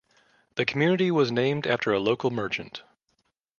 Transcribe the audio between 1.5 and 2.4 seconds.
after a local